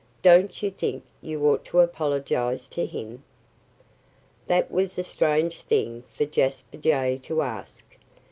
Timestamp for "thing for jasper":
5.61-6.77